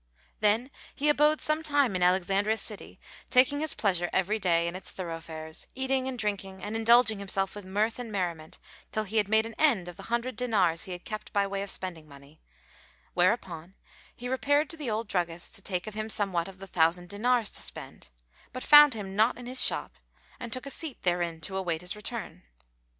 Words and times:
Then 0.39 0.71
he 0.95 1.09
abode 1.09 1.41
some 1.41 1.61
time 1.61 1.95
in 1.95 2.01
Alexandria 2.01 2.57
city 2.57 2.99
taking 3.29 3.59
his 3.59 3.75
pleasure 3.75 4.09
every 4.11 4.39
day 4.39 4.67
in 4.67 4.75
its 4.75 4.89
thoroughfares, 4.89 5.67
eating 5.75 6.07
and 6.07 6.17
drinking 6.17 6.63
ad 6.63 6.73
indulging 6.73 7.19
himself 7.19 7.53
with 7.55 7.65
mirth 7.65 7.99
and 7.99 8.11
merriment 8.11 8.57
till 8.91 9.03
he 9.03 9.17
had 9.17 9.27
made 9.27 9.45
an 9.45 9.53
end 9.59 9.87
of 9.87 9.97
the 9.97 10.03
hundred 10.09 10.35
dinars 10.37 10.85
he 10.85 10.91
had 10.93 11.05
kept 11.05 11.31
by 11.31 11.45
way 11.45 11.61
of 11.61 11.69
spending 11.69 12.07
money; 12.07 12.41
whereupon 13.13 13.75
he 14.15 14.27
repaired 14.27 14.71
to 14.71 14.75
the 14.77 14.89
old 14.89 15.07
druggist, 15.07 15.53
to 15.53 15.61
take 15.61 15.85
of 15.85 15.93
him 15.93 16.09
somewhat 16.09 16.47
of 16.47 16.57
the 16.57 16.65
thousand 16.65 17.07
dinars 17.07 17.51
to 17.51 17.61
spend, 17.61 18.09
but 18.53 18.63
found 18.63 18.95
him 18.95 19.15
not 19.15 19.37
in 19.37 19.45
his 19.45 19.63
shop 19.63 19.93
and 20.39 20.51
took 20.51 20.65
a 20.65 20.71
seat 20.71 20.97
therein 21.03 21.39
to 21.39 21.55
await 21.55 21.81
his 21.81 21.95
return. 21.95 22.41